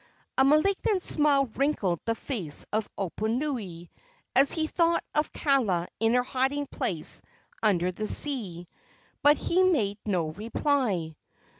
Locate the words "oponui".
2.97-3.89